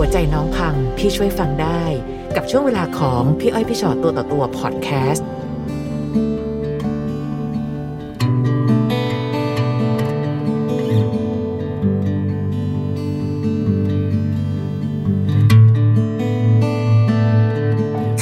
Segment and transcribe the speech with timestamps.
[0.00, 1.82] หัวใจน้องพังพี่ช่วยฟังได้
[2.36, 5.28] กับช่วงเวลาของพี่อ้อยพี่ชอตตัวต่อตัวพอดแคสต์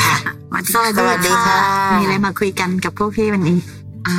[0.02, 0.16] ค่ะ
[0.72, 3.58] สวัสสวัสดีดีค่ะค่ะ มีอะไรมาคุยกันกับพวกพี่วันนี้
[4.06, 4.16] อ่า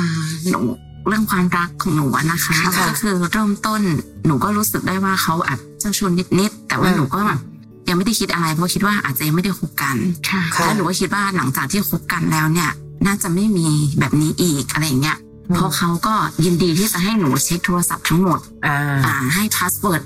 [0.50, 0.60] หนู
[1.08, 3.82] เรื่องความรักของหนูอะนะคะค่ะก็คือเริ่มต้น
[4.26, 7.40] หนูก็รู้สึกได้ว่าเขาอาจเจ้าชู้นิดๆแต่ว่าอืมหนูก็แบบ
[7.88, 9.96] ยังไม่ได้คิดอะไรเพราะคิดว่าอาจจะยังไม่ได้คบกัน
[10.28, 12.70] ค่ะค่ะแล้วหนูก็คิดว่าหลังจากที่คบกันแล้วเนี่ย
[13.06, 20.02] น่าจะไม่มีแบบนี้อีกอะไรอย่างเงี้ยอืมเพราะเขาก็ยินดีที่จะให้หนูเช็คโทรศัพท์ทั้งหมดอ่าอ่าให้ password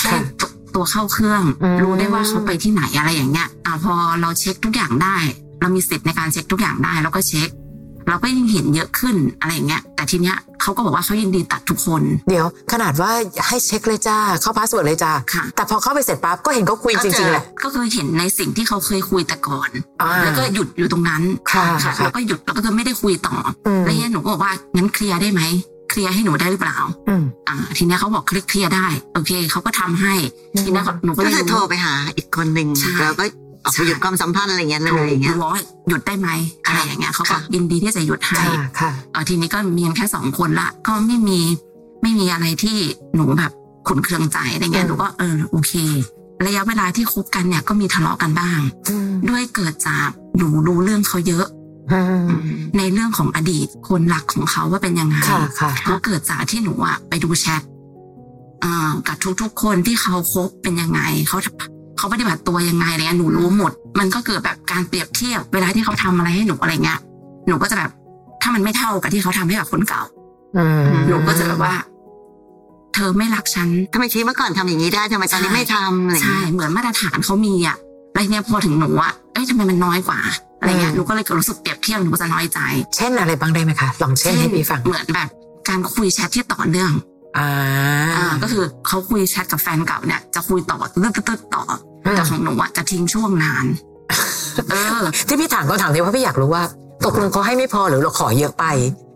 [0.00, 5.16] ให้ค่ะตัวตัวเข้าเครื่องอืมรู้ได้ว่าเขาไปที่ไหนอะไรอย่างเงี้ยอ่าพอเราเช็คทุกอย่างได้
[5.60, 7.48] เรามีสิทธิ์ในการเช็คทุกอย่างได้เราก็เช็ค
[8.08, 13.10] เราก็ยิ่งเห็นเยอะขึ้นอะไรอย่างเงี้ยแต่ทีเนี้ยเขาก็บอกว่าเขายินดีตัดทุกคน เดี๋ยว ขนาดว่า
[13.46, 25.42] ให้เช็คเลยจ้าเข้า password เลยจ้าค่ะแต่พอเข้าไปเสร็จปั๊บก็เห็นเขาคุยจริงๆแหละก็คือเห็นในสิ่งที่เขาเคยคุยแต่ก่อนอ่าแล้วก็หยุดอยู่ตรงนั้นค่ะค่ะแล้วก็หยุดแล้วก็คือไม่ได้คุยต่ออมแล้วเนี่ยหนูก็บอกว่างั้นเคลียร์ได้ไหม
[25.90, 30.14] เคลียร์ให้หนูได้หรือเปล่าอืมอ่า ทีเนี้ยเขาบอกคลิกเคลียร์ได้ โอเคเขาก็ทำให้
[30.54, 33.24] อืมทีเนี้ยหนูก็ก็เลยคือโทรไปหาอีกคนหนึ่งใช่แล้วก็
[33.66, 36.28] ออกไปหยุดความสัมพันธ์อะไรเงี้ยเลยอย่างเงี้ยบอกว่าหยุดได้ไหม
[36.66, 38.42] อะไรอย่างเงี้ยเขาก็ยินดีที่จะหยุดให้
[39.28, 41.40] ทีนี้ก็มีแค่สองคนละ ก็ไม่มี
[42.02, 42.76] ไม่มีอะไรที่
[43.14, 43.52] หนูแบบ
[43.88, 45.72] ขุนเคืองใจอะไรเงี้ยหนูก็เออโอเค
[46.46, 48.60] ระยะเวลาที่คบกันเนี่ยก็มีทะเลาะกันบ้าง
[49.28, 51.46] ด้วยเกิดจากหนูรู้เรื่องเขาเยอะ
[52.78, 55.16] ในเรื่องของอดีตคนรักของเขาว่าเป็นยังไง
[55.88, 57.62] ก็เกิดจากที่หนูอะไปดูแชท
[59.08, 61.38] กับทุกๆคนที่เขาคบเป็นยังไงเขา
[62.06, 66.98] เขาปฏิบัติตัวยังไงอะไรเงี้ยหนูรู้หมด มันก็เกิดแบบการเปรียบเทียบเวลาที่เขาทำอะไรให้หนูอะไรเงี้ย
[67.48, 67.90] หนูก็จะแบบ
[68.42, 70.02] ถ้ามันไม่เท่ากับที่เขาทำให้กับคนเก่า
[70.56, 71.74] อืมหนูก็จะแบบว่า
[72.94, 77.76] เธอไม่รักฉันทำไมทีเมื่อก่อนทำอย่างนี้ได้ทำไมตอนนี้ไม่ทำอะไรใช่เงี้ยเหมือนมาตรฐานเขามีอะ
[78.12, 80.18] แล้วทีเนี้ยพอถึงหนูอะเอ้ยทำไมมันน้อยกว่า
[80.60, 82.58] อะไรเงี้ยหนูก็เลยรู้สึกเปรียบเทียบหนูก็จะน้อยใจ
[82.96, 85.28] เช่นอะไรบ้างได้ไหมคะลองเช่นให้พี่ฟังเหมือนแบบ
[85.68, 86.92] การคุยแชทที่ต่อเนื่อง
[87.38, 87.48] อ่า
[88.16, 91.78] อ่าก็คือเขาคุยแชทกับแฟนเก่าเนี่ยจะคุยต่อตึ๊ดตึ๊ดตึ๊ดต่ออม
[92.14, 93.66] แต่ของหนูอะจะทิ้งช่วงนาน
[94.70, 96.64] เออ ที่พี่ถามก็ถามนี้เพราะพี่อยากรู้ว่า
[97.04, 98.64] ตกลงเขาให้ไม่พอหรือเราขอเยอะไป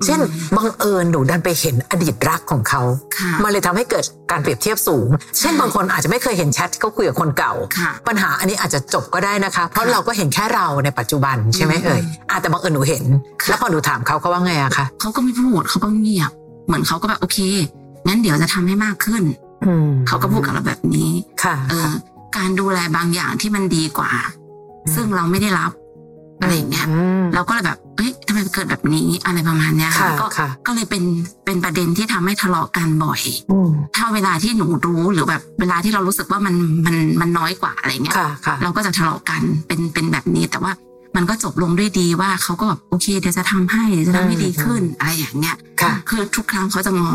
[0.05, 2.83] เช่นอืมบังเอิญหนูดันไปเห็นอดีตรักของเขา
[3.19, 5.09] ค่ะมันเลยทำให้เกิดการเปรียบเทียบสูง
[5.39, 13.05] เช่นบางคนอาจจะไม่เคยเห็นแชทที่เขาคุยกับคนเก่าค่ะปัญหาอันนี้อาจจะจบก็ได้นะคะ เพราะค่ะเราก็เห็นแค่เราในปัจจุบันใช่ไหมอืมเอ่ยอาแต่บังเอิญหนูเห็น
[13.43, 16.31] ค่ะแล้วพอหนูถามเขาเขาว่าไงอะคะเขาก็ไม่พูดเขาก็เงียบ
[16.67, 17.39] เหมือนเขาก็แบบโอเค
[18.07, 19.23] งั้นเดี๋ยวจะทำให้มากขึ้น
[19.65, 21.11] อืมเขาก็พูดกับเราแบบนี้
[21.43, 21.91] ค่ะเออ
[22.37, 24.11] การดูแลบางอย่างที่มันดีกว่า
[24.87, 25.73] อืมซึ่งเราไม่ได้รับ
[26.41, 26.87] อะไรอย่างเงี้ย
[27.21, 31.03] มเราก็เลยแบบ เอ้ยทำไมมันเกิดแบบนี้อะไรประมาณเนี้ยค่ะค่ะก็ค่ะก็เลยเป็น
[31.45, 36.55] เป็นประเด็นที่ทำให้ทะเลาะกันบ่อยอืมถ้าเวลาที่หนูรู้หรือแบบเวลาที่เรารู้สึกว่ามัน
[36.87, 40.73] มันมันน้อยกว่าอะไรเงี้ยค่ะค่ะเราก็จะทะเลาะกันเป็นเป็นแบบนี้ แต่ว่า
[41.17, 47.15] มันก็จบลงด้วยดีว่าเขาก็แบบโอเคเดี๋ยวจะทำให้เดี๋ยวจะทำให้ดีขึ้นอะไรอย่างเงี้ยค่ะคือทุกครั้งเขาจะง้อ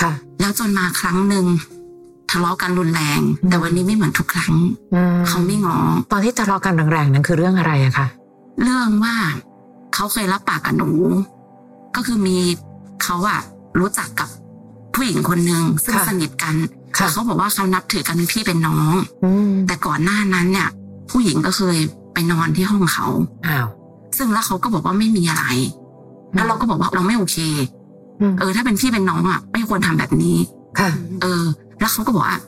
[0.00, 1.46] ค่ะ แล้วจนมาครั้งหนึ่ง
[2.30, 4.54] ทะเลาะกันรุนแรงอืมแต่วันนี้ไม่เหมือนทุกครั้ง
[4.94, 5.78] อืมเขาไม่ง้อ
[6.12, 8.06] ตอนที่ทะเลาะกันแรงๆนั้นคือเรื่องอะไรอะคะ
[8.62, 9.16] เรื่องว่า
[9.94, 10.90] เขาเคยรับปากกับหนู
[11.96, 12.36] ก็คือมี
[13.02, 13.40] เขาอะ
[13.80, 14.28] รู้จักกับ
[14.94, 16.54] ผู้หญิงคนหนึ่งซึ่งค่ะสนิทกัน
[16.96, 20.68] ค่ะแต่เขาบอกว่าเขานับถือกันเป็นพี่เป็นน้องอืมแต่ก่อนหน้านั้นเนี่ย
[21.10, 21.78] ผู้หญิงก็เคย
[22.12, 23.06] ไปนอนที่ห้องเขา
[23.46, 23.66] อ้าว
[24.18, 25.44] ซึ่งแล้วเขาก็บอกว่าไม่มีอะไร
[26.34, 27.36] แล้วเราก็บอกว่าเราไม่โอเค
[28.20, 30.36] อืมเออ ถ้าเป็นพี่เป็นน้องอะ ไม่ควรทำแบบนี้
[30.78, 30.90] ค่ะ
[31.22, 31.42] เออ
[31.80, 32.38] แล้วเขาก็บอกว่า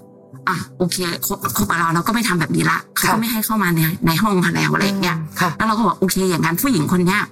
[0.48, 7.22] อะโอเคคบคบกับเราเราก็ไม่ทำแบบนี้ละเขาครัก็บไม่ให้เข้ามาในในห้องเขาแล้วอะไรอย่างเงี้ยค่ะแล้วเราก็บอกโอเค อย่างนั้นผู้หญิงคนเนี้ย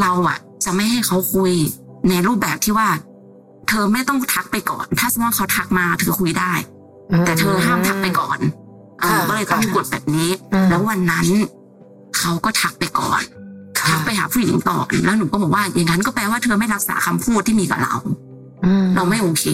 [0.00, 1.52] เราอะ จะไม่ให้เขาคุย
[2.08, 2.88] ในรูปแบบที่ว่า
[3.68, 6.52] เธอไม่ต้องทักไปก่อน ถ้าสมมติว่าเขาทักมาเธอคุยได้
[7.26, 8.38] แต่เธอห้ามทักไปก่อน
[9.00, 11.26] เออค่ะก็เลยต้องค่ะกดแบบนี้อืมแล้ววันนั้น
[12.18, 13.22] เขาก็ทักไปก่อน
[13.78, 17.94] ค่ะทักไปหาผู้หญิงต่อแล้วหนูก็บอกว่าอย่างนั้นก็แปลว่าเธอไม่รักษาคำพูดที่มีกับเรา
[18.64, 19.44] อืมเราไม่โอเค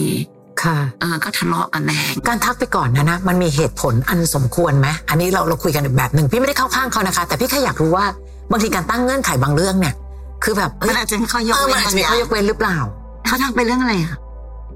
[0.63, 8.05] ค่ะเออก็ทะเลาะกันแรงการทักไปก่อนนะนะมันมีเหตุผลอันสมควรไหมอันนี้เราเราคุยกันอีกแบบหนึ่งพี่ไม่ได้เข้าข้างเขานะคะ แต่พี่แค่อยากรู้ว่า
[8.51, 9.95] บางทีการตั้งเงื่อนไขบางเรื่องเนี่ย
[10.43, 12.77] คือแบบเอ้มัยนอาจจะมีข้อยกเออเว้มันนอาจบาจะงมีอย่าข้องยกเว้นหรือเปล่า
[13.25, 14.15] เขาทักไปเรื่องอะไรอะ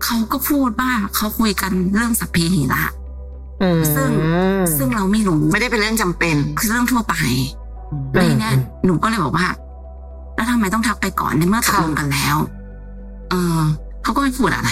[0.03, 2.83] เขาก็พูดว่าเขาคุยกันเรื่องสัพเพเหระ
[3.61, 4.09] อืมซึ่ง
[4.77, 7.15] ซึ่งเราไม่รู้ไม่ได้เป็นเรื่องจำเป็น คือเรื่องทั่วไป
[7.91, 8.53] อืมแล้วทีเนี้ย
[8.85, 9.47] หนูก็เลยบอกว่า
[10.35, 12.35] แล้วทำไมต้องทักไปก่อนในเมื่อตกค่ะลงกันแล้ว
[13.29, 13.61] เออ
[14.03, 14.71] เขาก็ไม่พูดอะไร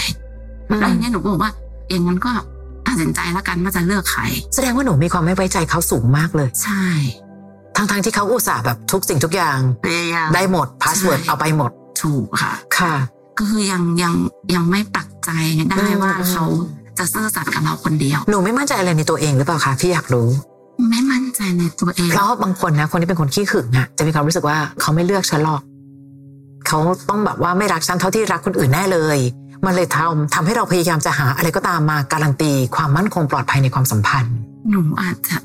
[0.67, 1.51] แล้วทีเนี้ยหนูก็บอกว่า
[1.89, 2.31] อย่างนั้นก็
[2.87, 4.21] ตัดสินใจแล้วกันว่าจะเลือกใคร
[4.55, 6.85] แสดงว่าหนูมีความไม่ไว้ใจเขาสูงมากเลย ใช่
[7.75, 11.71] ทั้งๆที่เขาอุตส่าห์แบบทุกสิ่งทุกอย่างพยายามได้หมด password ใช่เอาไปหมด
[12.01, 12.93] ถูกค่ะ ค่ะ
[13.37, 14.13] ก็คือยังยัง
[14.55, 15.29] ยังไม่ปักใจ
[15.69, 16.45] ได้ว่าอืมเขา
[16.97, 20.29] จะซื่อสัตย์กับเราคนเดียว หนูไม่มั่นใจอะไรในตัวเองหรือเปล่าคะพี่อยากรู้
[20.79, 20.83] อื
[21.51, 25.61] นในตัวเอง เพราะบางคนนะ คนที่เป็นคนขี้หึงอะจะมีความรู้สึกว่าเขาไม่เลือกฉันหรอก
[26.67, 26.79] เขา
[27.09, 29.17] ต้องแบบว่าไม่รักฉันเท่าที่รักคนอื่นแน่เลย
[29.65, 34.35] มันเลยทำทำให้เราพยายามจะหาอะไรก็ตามมาการันตีความมั่นคงปลอดภัยในความสัมพันธ์
[34.69, 35.37] หนูอาจจะ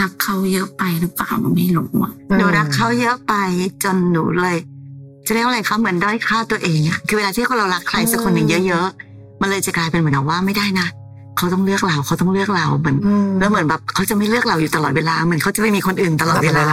[0.00, 3.34] นักเขาเยอะไปหรือเปล่าหนูไม่รู้อะหนูรักเขาเยอะไป
[3.82, 4.58] จนหนูเลย
[5.26, 10.88] จะเรียกว่าอะไรคะเหมือนด้อยค่าตัวเองอะคือเวลาที่เรารักใครสักคนหนึ่งเยอะๆมันเลยจะกลายเป็นเหมือนกับว่าไม่ได้นะ
[11.36, 16.66] เขาต้องเลือกเราเขาต้องเลือกเราเหมือนอืมแล้วเหมือนแบบเขาจะไม่เลือกเราอยู่ตลอดเวลาเหมือนเขาจะไม่มีคนอื่นตลอดเวลา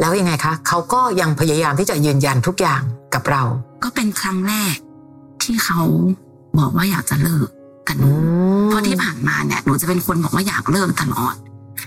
[0.00, 2.82] แล้วยังไงคะเขาก็ยังพยายามที่จะยืนยันทุกอย่าง
[3.14, 3.42] กับเรา
[3.84, 4.74] ก็เป็นครั้งแรก
[5.42, 5.82] ที่เขา
[6.58, 7.48] บอกว่าอยากจะเลิก
[7.88, 8.10] กับหนู
[8.66, 11.34] เพราะที่ผ่านมาเนี่ยหนูจะเป็นคนบอกว่าอยากเลิกตลอด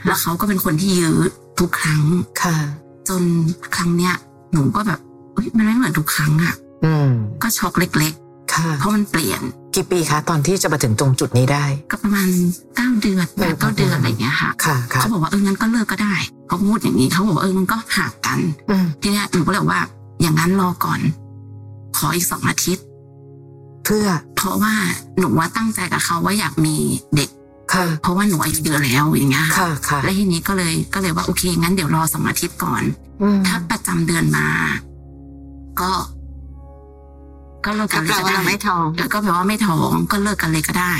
[0.06, 1.18] แล้วเขาก็เป็นคนที่ยื้อ
[1.60, 2.02] ทุกครั้ง
[2.42, 2.56] ค่ะ
[3.10, 3.24] จน
[3.76, 4.14] ครั้งเนี้ย
[4.54, 5.00] หนูก็แบบ
[5.34, 6.54] เอ้ยมันไม่เหมือนทุกครั้งอะ
[6.86, 7.10] อืม
[7.44, 8.14] ก็ช็อกเล็ก
[8.54, 9.42] ค่ะๆเพราะมันเปลี่ยน
[9.76, 12.28] กี่ปีคะตอนที่จะมาถึงตรงจุดนี้ได้ ก็ประมาณ
[12.76, 16.16] เก้าเดือนแปดเก้าเดือนอะไรอย่างเงี้ยค่ะค่ะค่ะเขาบอกว่าเอองั้นก็เลิกก็ได้
[16.48, 19.82] เขาพูดอย่างนี้เขาบอกว่าเออมันก็ห่างกันอืมทีเนี้ยหนูก็เลยบอกว่า
[20.22, 21.00] อย่างนั้นรอก่อน
[21.98, 22.84] ขออีกสองอาทิตย์
[23.86, 24.74] เพื่อเพราะว่า
[25.20, 26.76] หนูว่าตั้งใจกับเขาว่าอยากมี
[27.16, 27.30] เด็ก
[27.74, 32.84] ค่ะเพราะว่าหนูอายุเยอะแล้วอย่างเงี้ยค่ะค่ะ แล้วทีนี้ก็เลยก็เลยว่าโอเคงั้นเดี๋ยวรอสองอาทิตย์ก่อน
[33.22, 34.48] อืมถ้าประจำเดือนมา
[35.80, 35.92] ก็
[37.66, 40.94] ก็เลิกก็กันเลแปลยก็ว่าได้เราไม่ท้องแล้วก็แปลว่าไม่ท้องก็เลิกกันเลยก็ได้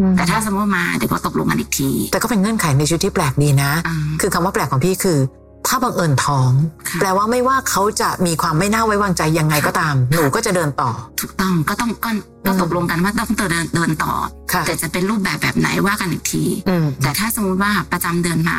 [0.00, 5.18] อืมแต่ถ้าสมมติว่ามาเดี๋ยวก็ตกลงกันอีกที แต่ก็เป็นเงื่อนไขในชีวิตที่แปลกดีนะอ่าคือคำว่าแปลกของพี่คือ
[5.68, 6.50] ถ้าบังเอิญท้อง
[6.88, 10.90] ค่ะแปลว่าไม่ว่าเขาจะมีความไม่น่าไว้วางใจยังไงก็ตาม หนูก็จะเดินต่อ
[11.20, 12.10] ถูกต้องก็ต้องก็
[12.46, 14.12] ก็อืมตกลงกันว่าต้องเดินเดินต่อ
[14.52, 18.58] ค่ะแต่จะเป็นรูปแบบแบบไหนว่ากันอีกทีอืมแต่ถ้าสมมติว่าประจำเดือนมา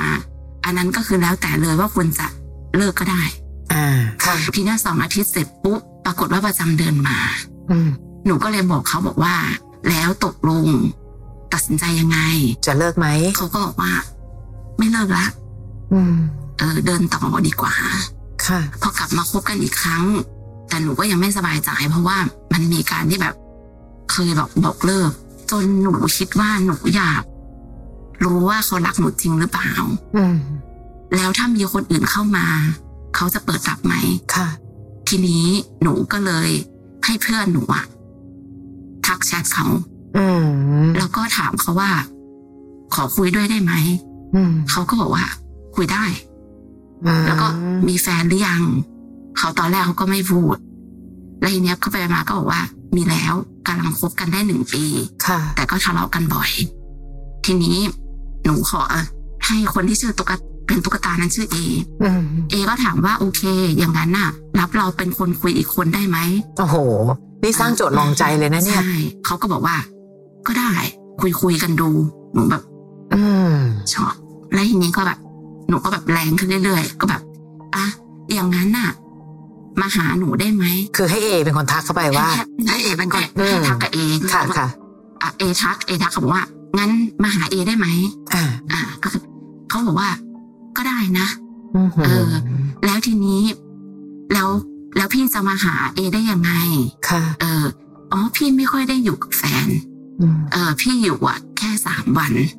[0.65, 2.27] อันนั้นก็คือแล้วแต่เลยว่าคุณจะ
[2.77, 3.23] เลิกก็ได้
[3.73, 3.85] อ่า
[4.25, 7.17] ค่ะทีนี้สองอาทิตย์เสร็จปุ๊บปรากฏว่าประจำเดือนมา
[7.71, 7.89] อืม
[8.25, 9.35] หนูก็เลยบอกเขาบอกว่า
[9.89, 10.65] แล้วตกลง
[11.53, 12.19] ตัดสินใจยังไง
[12.65, 13.07] จะเลิกไหม
[13.37, 13.91] เขาก็บอกว่า
[14.77, 15.25] ไม่เลิกละ
[15.93, 16.15] อืม
[16.57, 17.73] เออเดินต่อดีกว่า
[18.45, 20.05] ค่ะ พอกลับมาคบกันอีกครั้ง
[20.69, 22.17] แต่หนูก็ยังไม่สบายใจเพราะว่า
[22.53, 23.35] มันมีการที่แบบ
[24.11, 25.11] เคยบอกบอกเลิก
[25.51, 27.21] จนหนูคิดว่าหนูอยาก
[28.23, 29.71] รู้ว่าเขารักหนูจริงหรือเปล่า
[30.15, 30.37] อืม
[31.15, 32.47] แล้วถ้ามีคนอื่นเข้ามา
[33.15, 33.93] เขาจะเปิดรับไหม
[34.35, 34.47] ค่ะ
[35.07, 35.45] ทีนี้
[35.83, 36.49] หนูก็เลย
[37.05, 37.85] ให้เพื่อนหนูอะ
[39.05, 39.65] ทักแชทเขา
[40.17, 40.25] อื
[40.83, 41.91] มแล้วก็ถามเขาว่า
[42.93, 43.73] ขอคุยด้วยได้ไหม
[44.35, 45.25] อืมเขาก็บอกว่า
[45.75, 46.03] คุยได้
[47.27, 47.47] แล้วก็
[47.87, 48.63] มีแฟนหรือยัง
[49.37, 50.55] เขาตอนแรกเขาก็ไม่พูด
[51.39, 52.61] แล้วทีเนี้ยเขาไปมาก็บอกว่า
[52.95, 53.33] มีแล้ว
[53.67, 54.83] กำลังคบกันได้หนึ่งปี
[55.27, 56.51] ค่ะ แต่ก็ทะเลาะกันบ่อย
[57.45, 57.77] ทีนี้
[58.43, 58.81] หนูขอ
[59.45, 61.57] ให้คนที่ชื่อตุ๊กตาเป็นตุ๊กตานั้นชื่อเอ
[62.03, 63.41] อืมเอก็ถามว่าโอเค
[63.77, 64.29] อย่างนั้นน่ะ
[64.59, 66.17] รับเราเป็นคนคุยอีกคนได้ไหม
[66.57, 66.75] โอ้โห
[67.43, 68.93] นี่สร้างโจทย์ลองใจเลยนะเนี่ยใช่
[69.25, 69.75] เขาก็บอกว่า
[70.47, 70.73] ก็ได้
[71.21, 71.89] คุยคุยกันดู
[72.33, 72.63] หนูแบบ
[73.13, 73.55] อืม
[73.93, 74.13] ชอบ
[74.53, 75.19] แล้วทีนี้ก็แบบ
[75.69, 77.21] หนูก็แบบแรงขึ้นเรื่อยๆ ก็แบบ
[77.75, 77.85] อะ
[78.33, 78.89] อย่างนั้นน่ะ
[79.81, 80.65] มาหาหนูได้ไหม
[80.95, 82.27] คือให้เอเป็นคนทักเข้าไปว่า
[82.67, 83.99] ให้เอเป็นคนอืมให้ทักกับเอ
[84.33, 84.67] ค่ะค่ะ
[85.21, 86.43] อะเอทักเอทักเขาบอกว่า
[86.77, 86.91] งั้น
[87.23, 87.87] มาหาเอได้ไหม
[88.33, 89.21] อ่าอะก็คือ
[89.69, 90.09] เขาบอกว่า
[90.77, 91.27] ก็ได้นะ
[91.75, 92.31] อืมเออ
[92.85, 93.41] แล้วทีนี้
[94.33, 94.49] แล้ว
[94.97, 96.51] แล้วพี่จะมาหาเอได้ยังไง
[97.09, 97.65] ค่ะ เออ
[98.11, 99.67] อ๋อพี่ไม่ค่อยได้อยู่กับแฟน
[100.19, 102.49] อืมเออ พี่อยู่อะ แค่สามวันอืม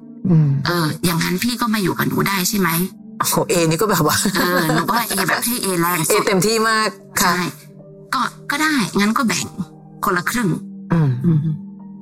[0.67, 2.69] เออ อย่างนั้นพี่ก็มาอยู่กับหนูได้ใช่ไหม
[3.19, 6.89] โอ้โหเอนี่ก็แบบว่าเออหนูก็เอแบบให้เอแรงเอสุดเต็มที่มาก
[7.21, 7.45] ค่ะใช่
[8.15, 9.47] ก็ก็ได้ งั้นก็แบ่ง
[10.05, 10.49] คนละครึ่ง
[10.93, 11.39] อืมอืม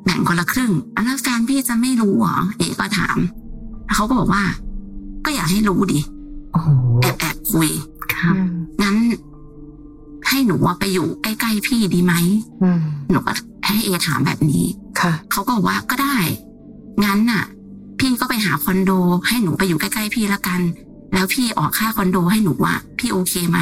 [0.04, 3.18] แบ่งคนละครึ่งอะแล้วแฟนพี่จะไม่รู้เหรอเอก็ถาม
[3.84, 4.42] แล้วเขาก็บอกว่า
[5.24, 6.00] ก็อยากให้รู้ดิ
[6.52, 6.68] โอ้โห
[7.02, 7.70] แอบแอบคุย
[8.14, 8.48] ครับอืม
[8.82, 8.96] งั้น
[10.28, 12.14] ให้หนูอะไปอยู่ใกล้ๆพี่ดีไหม
[12.62, 13.32] อืมหนูก็
[13.66, 14.64] ให้เอถามแบบนี้
[15.00, 16.16] ค่ะเขาก็บอกว่าก็ได้
[17.04, 17.44] งั้นน่ะ
[17.98, 18.90] พี่ก็ไปหาคอนโด
[19.28, 20.60] ให้หนูไปอยู่ใกล้ๆพี่ละกัน
[21.14, 23.58] แล้วพี่ออกค่าคอนโดให้หนูอะพี่โอเคไหม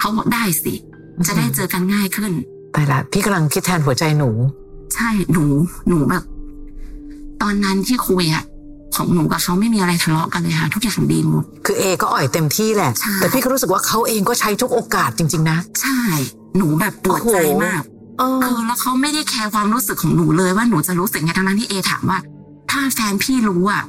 [0.00, 0.74] เขาบอกได้สิ
[1.26, 2.32] จะได้เจอกันง่ายขึ้น
[2.72, 4.30] แต่ละพี่กำลังคิดแทนหัวใจหนู
[4.94, 5.44] ใช่หนู
[5.88, 6.24] หนูแบบ
[7.42, 8.44] ตอนนั้นที่คุยอะ
[8.96, 16.00] ของหนูกับเขาไม่มีอะไรทะเลาะกันเลยค่ะทุกอย่างดีหมด คือเอก็อ่อยเต็มที่แหละใช่แต่พี่ก็รู้สึกว่าเขาเองก็ใช้ทุกโอกาสจริง ๆ นะ ใช่
[16.56, 17.82] หนูแบบปวดใจมาก
[18.18, 22.18] เออเออแล้วเขาไม่ได้แคร์ความรู้สึกของหนูเลยว่าหนูจะรู้สึกไงทั้งนั้นที่เอถามว่า
[22.70, 23.84] ถ้าแฟนพี่รู้อะ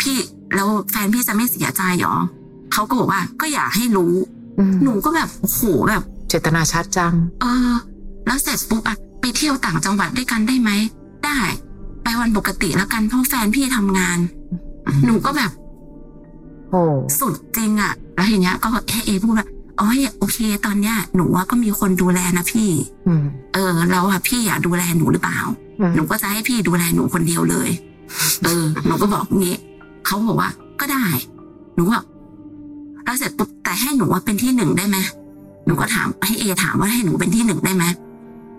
[0.00, 0.16] พี่
[0.54, 2.16] แล้วแฟนพี่จะไม่เสียใจหรอ
[2.72, 4.14] เขาก็บอกว่าก็อยากให้รู้
[4.72, 7.72] มหนูก็แบบโอ้โหแบบ เจตนาชัดจัง เออ
[8.26, 10.70] แล้วเสร็จปุ๊บอะไปเที่ยวต่างจังหวัดด้วยกันได้ไหม
[11.24, 11.38] ได้
[12.02, 14.18] ไปวันปกติแล้วกันเพราะแฟนพี่ทำงาน
[14.86, 15.50] อืมหนูก็แบบ
[16.70, 16.82] โอ้
[17.20, 19.46] สุดจริงอะแล้วทีเนี้ยก็ให้เอพูดว่า
[19.80, 19.88] อ๋อ
[20.18, 22.70] โอเค ตอนเนี้ยหนูว่าก็มีคนดูแลนะพี่
[23.06, 25.38] อืมเออแล้วอะพี่อะดูแลหนูหรือเปล่า
[25.80, 27.70] อืมหนูก็จะให้พี่ดูแลหนูคนเดียวเลย
[28.44, 29.56] เออ หนูก็บอกงี้
[30.06, 30.50] เขาบอกว่า
[30.80, 31.04] ก็ได้
[31.74, 32.00] หนูว่า
[33.04, 34.96] แล้วเสร็จปุ๊บแต่ให้หนูว่าเป็นที่หนึ่งได้ไหม
[35.66, 37.84] หนูก็ถามให้เอถามว่าให้หนูเป็นที่หนึ่งได้ไหม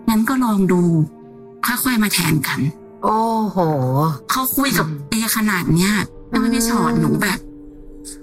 [0.08, 0.80] งั้นก็ลองดู
[1.66, 2.60] ค่อยๆมาแทนกัน
[3.04, 3.20] โอ้
[3.50, 3.58] โห
[4.30, 5.92] เขาคุยกับอืมเอขนาดเนี้ย
[6.30, 7.38] แล้วไม่ได้สอนอืมหนูแบบ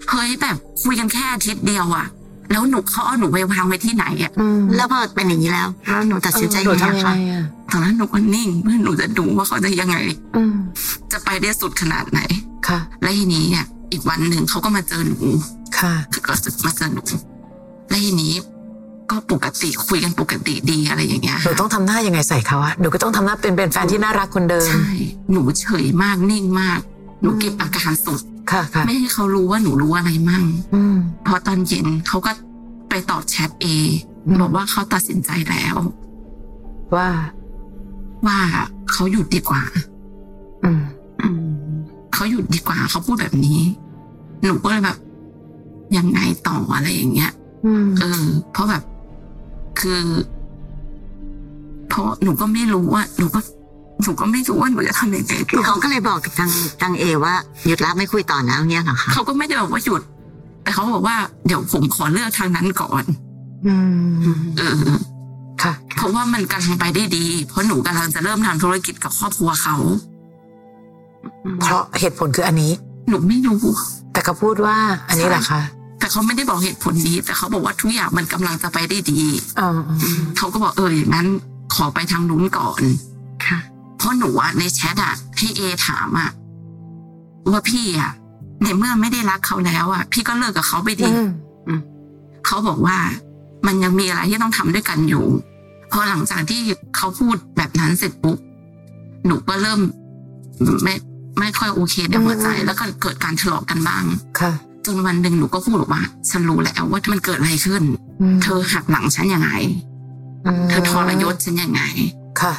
[0.09, 2.05] เฮ้ยแบบคุยกันแค่อาทิตย์เดียวอะ
[2.53, 9.97] แล้วหนูเขาเอาหนูไปวางไว้ที่ไหนอะอืมแล้วพอเป็นอย่างนี้แล้วแล้วหนูตัดสินใจหนูยังไงทำยังไงคะอะตอนนั้นหนูก็นิ่งเพื่อหนูจะดูว่าเขาจะยังไง
[10.35, 10.55] อืม
[11.11, 12.19] จะไปได้สุดขนาดไหน
[12.67, 15.19] ค่ะ และทีนี้เนี่ย อีกวันหนึ่งเขาก็มาเจอหนู
[15.79, 16.33] ค่ะคือก็
[16.65, 17.03] มาเจอหนู
[17.89, 18.33] และทีนี้
[19.11, 24.87] ก็ปกติคุยกันปกติดีอะไรอย่างเงี้ยหนูต้องทำหน้ายังไงใส่เขาอะหนูก็ต้องทำหน้าเป็นเป็นแฟนที่น่ารักคนเดิมใช่
[25.31, 26.79] หนูเฉยมากนิ่งมาก
[27.21, 30.43] หนูเก็บอาการสุดค่ะค่ะไม่ให้เขารู้ว่าหนูรู้อะไรมั่ง
[30.75, 30.95] อืม
[31.27, 32.31] พอตอนเย็นเขาก็
[32.93, 33.65] ไปตอบแชทเอ
[34.27, 35.75] อืมบอกว่าเขาตัดสินใจแล้ว
[36.95, 37.07] ว่า
[38.25, 38.39] ว่า
[38.91, 39.61] เขาหยุดดีกว่า
[40.63, 40.81] อืม
[41.21, 41.73] อืม
[42.13, 43.61] เขาหยุดดีกว่าเขาพูดแบบนี้
[44.43, 44.97] หนูก็เลยแบบ
[45.97, 47.31] ยังไงต่ออะไรอย่างเงี้ย
[47.65, 48.83] อืมเออ เพราะแบบ
[49.79, 50.01] คือ
[51.89, 53.39] เพราะหนูก็ไม่รู้ว่าหนูก็
[54.03, 57.33] หนูก็ไม่รู้ว่าหนูจะทำยังไงคือต่เขาอก็เลยบอกกับทางทางเอว่า
[57.65, 60.01] หยุดแล้วไม่คุยต่อแล้วเนี่ยเหรอคะเขาก็ไม่ได้บอกว่าหยุด
[60.63, 63.03] แต่เขาบอกว่าเดี๋ยวผมขอเลือกทางนั้นก่อน
[63.67, 63.75] อื
[64.07, 64.75] มเออ
[65.63, 69.75] ค่ะเพราะว่ามันกำลังไปได้ดี เพราะหนูกำลังจะเริ่มทำธุรกิจกับครอบครัวเขา
[71.61, 72.71] เพราะเหตุผลคืออันนี้
[73.09, 73.61] หนูไม่รู้
[74.13, 74.77] แต่เขาพูดว่า
[75.09, 75.61] อันนี้แหละคะ
[75.99, 79.21] แต่เขาไม่ได้บอกเหตุผลนี้ แต่เขาบอกว่าทุกอย่างมันกำลังจะไปได้ดี
[79.59, 79.69] อ๋อ
[80.37, 81.27] เขาก็บอกเอออย่างนั้น
[81.73, 82.81] ขอไปทางนู้นก่อน
[83.45, 83.59] ค่ะ
[83.97, 86.29] เพราะหนูอะในแชทอะให้เอถามอะ
[87.51, 88.11] ว่าพี่อะ
[88.63, 91.09] ในเมื่อไม่ได้รักเขาแล้วอะพี่ก็เลิกกับเขาไปดิ
[91.67, 91.79] อืม
[92.45, 92.97] เขาบอกว่า
[93.65, 95.25] มันยังมีอะไรที่ต้องทำด้วยกันอยู่
[95.91, 96.61] พอหลังจากที่
[96.95, 98.37] เขาพูดแบบนั้นเสร็จปุ๊บ
[99.25, 99.79] หนูก็เริ่ม
[100.83, 100.93] ไม่
[101.39, 104.03] ไม่ค่อยโอเคในหัวใจ แล้วก็เกิดการทะเลาะกันบ้าง
[104.39, 104.51] ค่ะ
[104.85, 107.83] จนวันหนึ่งหนูก็พูดออกว่าฉันรู้แล้วว่ามันเกิดอะไรขึ้น
[108.35, 109.51] มเธอหักหลังฉันยังไง
[110.45, 111.81] มเธอทรยศฉันยังไง
[112.41, 112.53] ค่ะ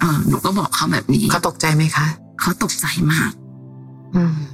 [0.00, 2.06] เออหนูก็บอกเขาแบบนี้ เขาตกใจไหมคะ
[2.40, 3.49] เขาตกใจมากอืม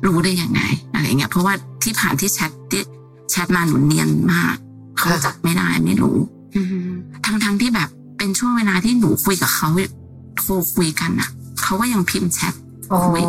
[0.07, 0.61] รู้ได้ยังไง
[0.95, 2.83] อะไรเงี้ยเพราะว่าที่ผ่านที่แชทที่
[3.31, 4.57] แชทมาหนูเนียนมาก
[4.99, 6.17] เขาจับไม่ได้ไม่รู้
[6.57, 6.95] อืม
[7.25, 9.69] ทั้งทั้งๆที่แบบเป็นช่วงเวลาที่หนูคุยกับเขา
[10.37, 11.31] โทรคุยกันอะ
[11.63, 12.55] เขาก็ยังพิมพ์แชท
[12.89, 13.23] โอ้คุย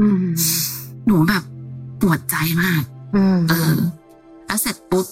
[0.00, 0.26] อืม
[1.06, 1.42] หนูแบบ
[2.00, 2.82] ปวดใจมาก
[3.16, 3.74] อืมเออ
[4.46, 5.06] แล้วเสร็จปุ๊บ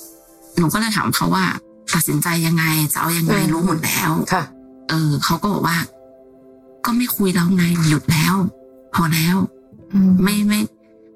[0.59, 1.45] หนูก็เลยถามเขาว่า
[1.95, 4.43] ตัดสินใจยังไงจะเอายังไงรู้หมดแล้วค่ะ
[4.89, 5.79] เออเขาก็บอกว่า
[6.85, 8.35] ก็ไม่คุยแล้วไงหยุดแล้ว
[8.95, 9.58] พอแล้วอืม
[10.25, 10.61] ไม่ไม่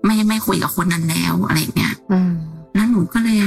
[0.04, 2.30] ไม่ไม่คุยกับคนนั้นแล้วอะไรอย่างเงี้ยอืม
[2.74, 3.38] แล้วหนูก็เลย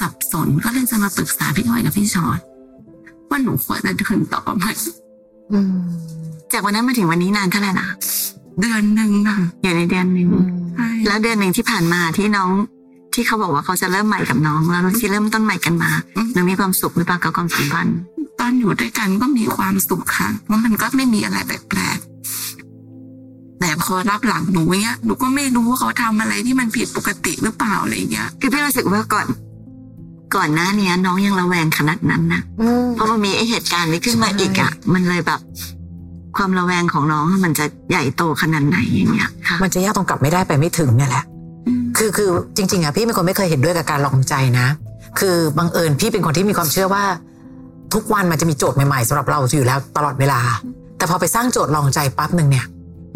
[0.00, 2.38] สับสนก็เลยจะมาปรึกษาพี่อ้อยกับพี่ชอต
[3.30, 4.64] ว่าหนูควรจะเดินต่อไหม
[5.52, 5.76] อืม
[6.52, 7.88] จากวันนั้นมาถึงวันนี้นานเท่าไหร่นะ
[8.60, 12.50] เดือนหนึ่งค่ะอยู่ในเดือนหนึ่งอืมใช่แล้วเดือนหนึ่งที่ผ่านมาที่น้อง
[13.14, 15.90] ที่เขาบอกว่าเขาจะเริ่มใหม่กับน้องแล้วที่เริ่มต้นใหม่กันมา
[16.32, 17.98] หนูมีความสุขหรือเปล่ากับความสัมพันธ์
[18.40, 21.98] ตอนอยู่ด้วยกันก็มีความสุขค่ะเพราะมันก็ไม่มีอะไรแปลก
[23.64, 29.26] ๆแต่พอรับหลังหนูเนี้ยหนูก็ไม่รู้ว่าเขาทำอะไรที่มันผิดปกติหรือเปล่าอะไรอย่างเงี้ยคือพี่รู้สึกว่าก่อน
[30.34, 35.40] ก่อนหน้าเนี้ยน้องยังระแวงขนาดนั้นนะอืมเพราะมันมีไอเหตุการณ์นี้ขึ้นมาใช่อีกอะ มันเลยแบบ
[36.36, 41.24] ความระแวงของน้องมันจะใหญ่โตขนาดไหนอย่างเงี้ยค่ะมันจะยากตรงกลับไม่ได้ไปไม่ถึงเนี่ยแหละ
[41.96, 44.66] คือคือจริง ๆอะพี่เป็นคนไม่เคยเห็นด้วยกับการลองใจนะ
[45.20, 47.04] คือบังเอิญพี่เป็นคนที่มีความเชื่อว่า
[47.94, 50.40] ทุกวันมันจะมีโจทย์ใหม่ๆสำหรับเราอยู่แล้วตลอดเวลา
[50.98, 52.66] แต่พอไปสร้างโจทย์ลองใจปั๊บหนึ่งเนี่ย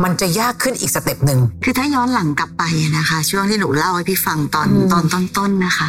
[0.04, 2.62] มันจะยากขึ้นอีกสเต็ปหนึ่งคือถ้าย้อนหลังกลับไป
[2.98, 5.04] นะคะ ช่วงที่หนูเล่าให้พี่ฟังตอนอืมตอน
[5.38, 5.88] ต้นๆนะคะ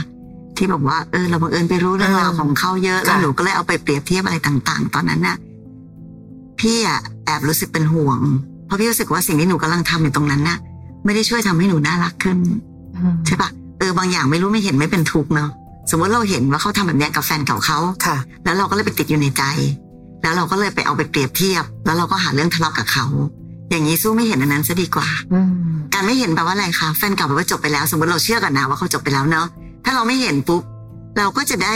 [0.57, 5.37] ที่บอกว่าเออเราบังเอิญไปรู้เรื่องราวอ่าของเขาเยอะแล้วค่ะหนูก็เลยเอาไปเปรียบเทียบอะไรต่าง ๆ ตอนนั้นน่ะ
[6.59, 8.19] พี่อะแอบรู้สึกเป็นห่วง
[8.65, 10.57] เพราะพี่รู้สึกว่าสิ่งที่หนูกำลังทำอยู่ตรงนั้นน่ะ
[11.05, 12.37] ไม่ได้ช่วยทำให้หนูน่ารักขึ้น
[12.95, 13.49] อืมใช่ปะ
[13.79, 15.49] เออบางอย่างไม่รู้ไม่เห็นไม่เป็นทุกข์เนาะ
[15.89, 19.43] สมมติเราเห็นว่าเขาทำแบบเนี้ยกับแฟนเก่าเขาค่ะ แล้วเราก็เลยไปติดอยู่ในใจ
[20.21, 23.05] แล้วเราก็เลยไปเอาไปเปรียบเทียบ แล้วเราก็หาเรื่องทะเลาะกับเขา
[23.71, 25.49] อย่างนี้สู้ไม่เห็นอันนั้นซะดีกว่าอืม
[25.93, 29.47] การไม่เห็นแปลว่าอะไรคะแฟนเก่าแปลว่าจบไปแล้ว สมมติเราเชื่อกันนะว่าเขาจบไปแล้วเนาะ
[29.85, 30.61] ถ้าเราไม่เห็นปุ๊บ
[31.17, 31.73] เราก็จะได้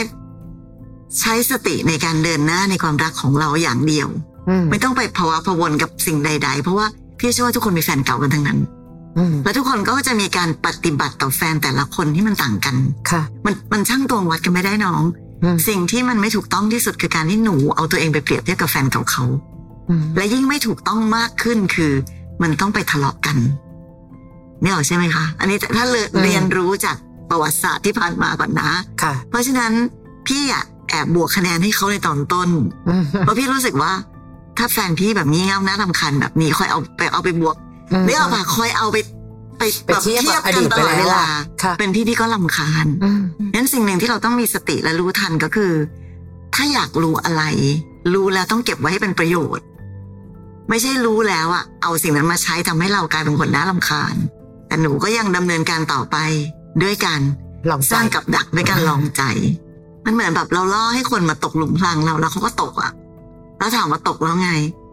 [1.20, 4.08] ใช้สติในการเดินหน้าในความรักของเราอย่างเดียว
[4.48, 6.86] อืมไม่ต้องไปภาวะพะวนกับสิ่งใด ๆ เพราะว่า
[7.18, 8.58] พี่เชื่อว่าทุกคนมีแฟนเก่ากันทั้งนั้น
[9.18, 12.76] อืมและทุกคนก็จะมีการปฏิบัติต่อแฟนแต่ละคนที่มันต่างกัน
[13.10, 15.02] ค่ะ มันมันช่างตวงวัดกันไม่ได้น้อง
[15.44, 19.53] อืมสิ่งที่มันไม่ถูกต้องที่สุดคือการที่หนูเอาตัวเองไปเปรียบเทียบกับแฟนเก่าเขาอืม
[20.16, 21.92] และยิ่งไม่ถูกต้องมากขึ้นคือ
[22.42, 23.36] มันต้องไปทะเลาะกัน
[24.62, 26.96] นี่ออกใช่ไหมคะ อันนี้ถ้าเรียนเรียนรู้จาก
[27.30, 28.70] ประวัติศาสตร์ที่ผ่านมาก่อนนะ
[29.02, 29.72] ค่ะ เพราะฉะนั้น
[30.26, 32.48] พี่อะแอบบวกคะแนนให้เขาในตอนต้น
[32.88, 33.92] อืมเพราะพี่รู้สึกว่า
[34.58, 37.56] ถ้าแฟนพี่แบบงี่เง่าน่ารำคาญแบบนี้คอยเอาไปเอาไปบวก
[37.92, 38.96] มนึกออกปะคอยเอาไป
[39.58, 41.26] ไปไปเทียบกับอดีตตลอดไปแล้วเวลา
[41.62, 43.20] ค่ะเป็นพี่พี่ก็ลำคาญอืม
[43.54, 45.72] นั้นสิ่งหนึ่งที่เราต้องมีสติและรู้ทันก็คือ
[46.54, 47.42] ถ้าอยากรู้อะไร
[48.14, 49.64] รู้แล้วต้องเก็บไว้ให้เป็นประโยชน์
[50.68, 54.14] ไม่ใช่รู้แล้วอะเอาสิ่งนั้นมาใช้ทำให้เรากลายเป็นคนน่าลำคาญ
[54.68, 56.16] แต่หนูก็ยังดำเนินการต่อไป
[56.82, 57.20] ด้วยการ
[57.70, 59.22] ลองสร้างกับดักด้วยการลองใจ
[60.04, 62.92] มันเหมือนแบบเราล่อให้คนมาตกหลุมพรางเราแล้วเขาก็ตกอะ
[63.58, 64.50] แล้วถามว่าตกแล้วไง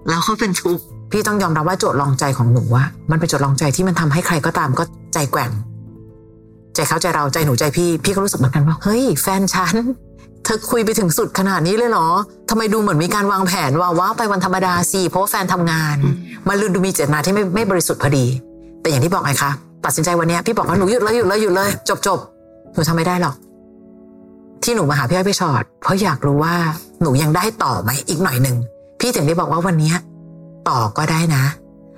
[0.10, 5.52] แล้วเขาเป็นทุกข์พี่ต้องยอมรับว่าโจทย์ลองใจของหนูว่า มันเป็นโจทย์ลองใจที่มันทำให้ใครก็ตามก็ใจแกว่ง
[6.76, 9.76] ใจเขาใจเราใจหนูใจพี่ พี่ก็รู้สึกเหมือนกันว่า เฮ้ย แฟนฉัน
[10.11, 12.08] เธอคุยไปถึงสุดขนาดนี้เลยเหรอ
[12.50, 15.98] ทำไมดูเหมือนมีการวางแผนว่าว่าไปวันธรรมดาสิเพราะว่าแฟนทำงาน
[16.48, 18.26] มันลืมดูมีเจตนาที่ไม่ไม่บริสุทธิ์พอดี
[18.82, 19.52] แต่อย่างที่บอกไงคะ
[19.86, 22.20] ตัดสินใจวันนี้พี่บอกว่าหนูหยุดเลยหยุดเลยหยุดเลยจบจบ
[22.74, 23.36] หนูทำไม่ได้หรอก
[24.64, 26.56] ที่หนูมาหาพี่อ้อยพี่ชอตเพราะอยากรู้ว่า
[27.02, 28.58] หนูยังได้ต่อไหมอีกหน่อยหนึ่ง
[29.00, 29.94] พี่ถึงได้บอกว่าวันนี้
[30.70, 31.44] ต่อก็ได้นะ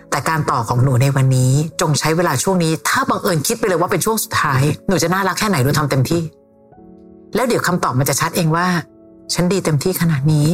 [0.10, 6.22] แต่การต่อของหนูในวันนี้จงใช้เวลาช่วงนี้ ถ้าบังเอิญคิดไปเลยว่าเป็นช่วงสุดท้าย หนูจะน่ารักแค่ไหนหนูทำเต็มที่
[7.36, 8.68] แล้วเดี๋ยวคำตอบมันจะชัดเองว่า
[9.34, 10.48] ฉันดีเต็มที่ขนาดนี้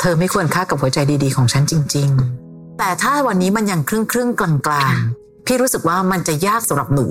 [0.00, 2.08] เธอไม่ควรค่ากับหัวใจดีๆ ของฉันจริง
[2.44, 7.06] ๆ แต่ถ้าวันนี้มันยังครึ่งครึ่งๆกลางๆ พี่รู้สึกว่ามันจะยากสำหรับหนู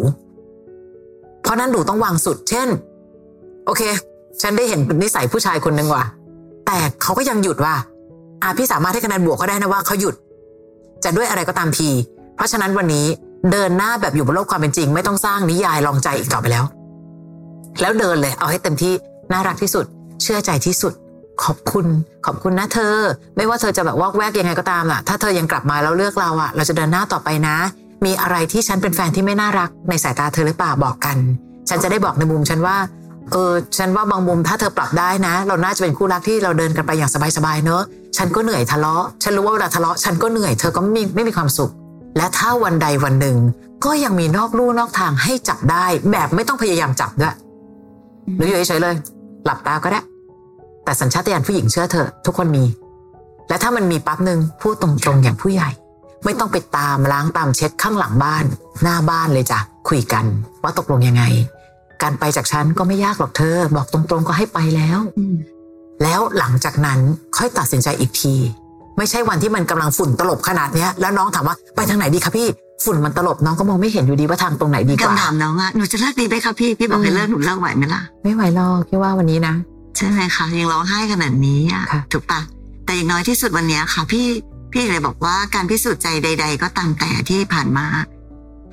[1.42, 2.68] เพราะนั้นหนูต้องวางสุด เช่น
[3.66, 3.82] โอเค
[4.42, 6.04] ฉันได้เห็นนิสัยผู้ชายคนหนึ่งว่ะ
[6.66, 7.76] แต่เขาก็ยังหยุดว่า
[8.42, 10.16] อะพี่สามารถให้คะแนนบวกก็ได้นะว่าเขาหยุด
[11.04, 11.90] จะด้วยอะไรก็ตามที
[12.36, 13.06] เพราะฉะนั้นวันนี้
[13.52, 16.64] เดินหน้าแบบอยู่บนโลกความเป็นจริง ไม่ต้องสร้างนิยายลองใจอีกต่อไปแล้ว
[17.82, 18.94] แล้วเดินเลย เอาให้เต็มที่
[19.32, 19.86] น่ารักที่สุด
[20.22, 20.94] เชื่อใจที่สุด
[21.44, 21.86] ขอบคุณ
[22.26, 22.96] ขอบคุณนะเธอ
[23.38, 27.58] ไม่ว่าเธอจะแบบวอกแวกยังไงก็ตามอะ ถ้าเธอยังกลับมาแล้วเลือกเราอะเราจะเดินหน้าต่อไปนะ
[28.06, 31.18] มีอะไรที่ฉันเป็นแฟนที่ไม่น่ารักในสายตาเธอหรือเปล่าบอกกัน
[31.70, 32.78] ฉันจะได้บอกในมุมฉันว่า
[33.32, 37.84] เออฉันว่าบางมุมถ้าเธอปรับได้นะ เราน่าจะเป็นคู่รักที่เราเดินกันไปอย่างสบายๆเนอะ
[38.18, 41.72] ฉันก็เหนื่อยทะเลาะ ฉันรู้ว่าเวลาทะเลาะ ฉันก็เหนื่อยเธอก็ไม่ไม่มีความสุข
[42.18, 43.38] และถ้าวันใดวันหนึ่ง
[43.86, 47.36] ก็ยังมีนอกลู่นอกทางให้จับได้ แบบไม่ต้องพยายามจับด้วย
[48.38, 48.96] หรืออยู่เฉยๆเลย
[49.46, 50.02] หลับตาก็ได้
[50.84, 52.66] แต่สัญชาตญาณผู้หญิงเชื่อเถอะทุกคนมี
[53.50, 55.70] และถ้ามันมีปั๊บหนึ่งพูดตรงๆอย่างผู้ใหญ่
[56.26, 58.46] ไม่ต้องไปตามล้างตามเช็ดข้างหลังบ้าน
[58.84, 59.60] หน้าบ้านเลยจ้ะ
[59.90, 60.26] คุยกัน
[60.64, 61.24] ว่าตกลงยังไง
[62.02, 65.36] การไปจากฉันก็ไม่ยากหรอกเธอ บอกตรงๆก็ให้ไปแล้วอืม
[66.04, 67.00] แล้วหลังจากนั้น
[67.38, 68.36] ค่อยตัดสินใจอีกที
[68.98, 72.48] ไม่ใช่วันที่มันกำลังฝุ่นตลบขนาดเนี้ย แล้วน้องถามว่าไปทางไหนดีคะพี่
[72.84, 79.54] ฝุ่นมันตลบน้องก็มองไม่เห็นอยู่ดีว่าทางตรงไหนดีกว่าคำถามน้องอะหนูจะเลิกดีไหมคะพี่พี่บอกให้เลิกหนูเลิกไหวไหมล่ะไม่ไหวหรอกพี่ว่าวันนี้นะ
[79.98, 82.42] ใช่ไหมคะยังร้องไห้ขนาดนี้อะค่ะถูกปะ
[82.86, 84.26] แต่อย่างน้อยที่สุดวันเนี้ยค่ะ พี่
[84.74, 87.86] พี่เลยบอกว่าการพิสูจน์ใจใด ๆ ก็ตามแต่ที่ผ่านมา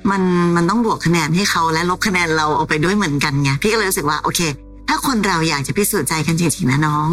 [0.09, 0.21] มัน
[0.55, 4.39] มันต้องบวกคะแนนให้เขาและลบคะแนนเราเอาไปด้วยเหมือนกันไงพี่ก็เลยรู้สึกว่าโอเค
[4.87, 7.07] ถ้าคนเราอยากจะพิสูจน์ใจกันจริงๆนะน้อง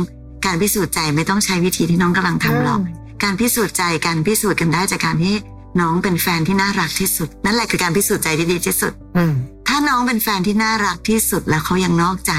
[0.46, 2.81] การพิสูจน์ใจไม่ต้องใช้วิธีที่น้องกำลังทำหรอก
[3.22, 5.35] การพิสูจน์ใจการพิสูจน์กันได้จากการที่
[5.80, 9.33] น้องเป็นแฟนที่น่ารักที่สุด นั่นแหละคือการพิสูจน์ใจที่ดีที่สุดอืม
[9.68, 12.33] ถ้าน้องเป็นแฟนที่น่ารักที่สุดแล้วเขายังนอกใจ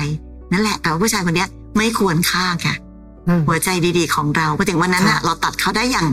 [0.52, 2.76] นั่นแหละแปลว่าผู้ชายคนเนี้ยไม่ควรค่าค่ะ
[3.28, 6.08] อืมหัวใจดีๆของเราพอถึงวันนั้นน่ะค่ะเราตัดเขาได้อย่าง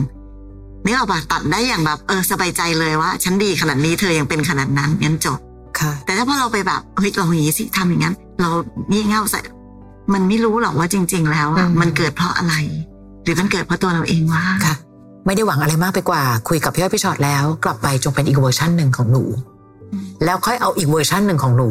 [0.85, 5.39] นึกออกปะตัดได้อย่างแบบเออสบายใจเลยว่า ฉันดีขนาดนี้เธอยังเป็นขนาดนั้นงั้นจบ
[5.79, 8.49] ค่ะ แต่ถ้าพอเราไปแบบเฮ้ยเราอย่างนี้สิทำอย่างนั้น เรา
[8.91, 9.39] งี่เง่าใส่
[10.13, 12.53] มันไม่รู้หรอกว่าจริง ๆ แล้วอะอืมมันเกิดเพราะอะไร
[13.23, 14.75] หรือมันเกิดเพราะตัวเราเองว่าค่ะ
[15.29, 19.23] ไม่ได้หวังอะไรมากไปกว่า คุยกับพี่อ้อยพี่ชอตแล้ว กลับไปจงเป็นอีกเวอร์ชันหนึ่งของหนู
[19.93, 21.69] อืมแล้วค่อยเอาอีกเวอร์ชันหนึ่งของหนู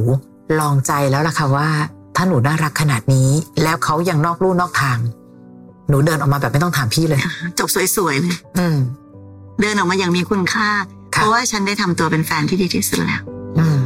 [0.60, 1.68] ลองใจแล้วล่ะค่ะว่า
[2.16, 3.30] ถ้าหนูน่ารักขนาดนี้
[3.62, 4.98] แล้วเขายังนอกลู่นอกทาง
[5.88, 7.20] หนูเดินออกมาแบบไม่ต้องถามพี่เลย
[7.58, 8.76] จบสวยๆเลยอืม
[9.60, 10.68] เดินออกมาอย่างมีคุณค่า
[11.14, 13.22] ค่ะเพราะว่าฉันได้ทำตัวเป็นแฟนที่ดีที่สุดแล้ว
[13.58, 13.78] อืม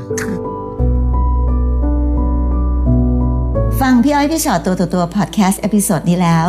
[3.81, 6.47] ฟังพี่อ้อยพี่ฉอดตัวต่อตัวพอดแคสต์ episode นี้แล้ว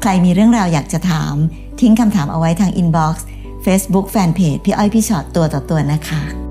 [0.00, 1.34] ใครมีเรื่องราวอยากจะถาม
[1.82, 6.41] ทิ้งคำถามเอาไว้ทาง inbox Facebook fanpage พี่อ้อยพี่ฉอดตัวต่อตัวนะคะ